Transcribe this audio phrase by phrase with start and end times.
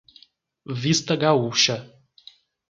[0.83, 1.77] Vista Gaúcha